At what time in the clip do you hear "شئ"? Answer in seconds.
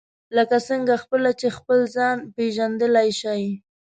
3.19-3.43